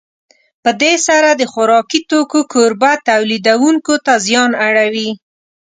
په 0.63 0.71
دې 0.81 0.93
سره 1.07 1.29
د 1.33 1.41
خوراکي 1.51 1.99
توکو 2.09 2.39
کوربه 2.51 2.91
تولیدوونکو 3.09 3.93
ته 4.05 4.13
زیان 4.25 4.51
اړوي. 4.67 5.09